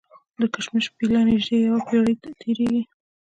[0.39, 2.81] د کشمش پیله نژدې یوه پېړۍ تېرېږي.